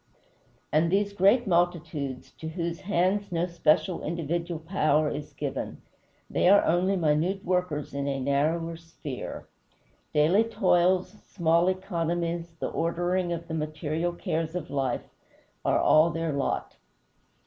[0.71, 5.79] And these great multitudes, to whose hands no special, individual power is given
[6.27, 9.47] they are only minute workers in a narrower sphere.
[10.11, 15.07] Daily toils, small economies, the ordering of the material cares of life,
[15.63, 16.77] are all their lot.